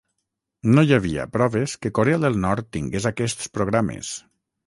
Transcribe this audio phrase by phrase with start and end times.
[0.75, 4.13] No hi havia proves que Corea del Nord tingués aquests programes.